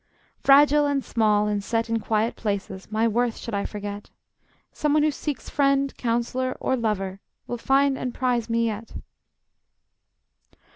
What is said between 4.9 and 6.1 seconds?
one who seeks friend,